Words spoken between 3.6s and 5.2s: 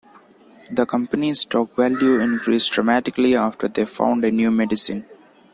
they found a new medicine.